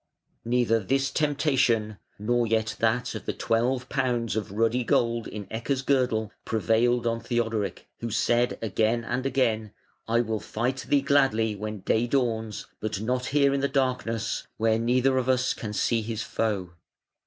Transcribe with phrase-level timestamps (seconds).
[0.45, 5.83] Neither this temptation nor yet that of the twelve pounds of ruddy gold in Ecke's
[5.83, 9.73] girdle prevailed on Theodoric, who said again and again:
[10.07, 14.79] "I will fight thee gladly when day dawns, but not here in the darkness, where
[14.79, 16.71] neither of us can see his foe".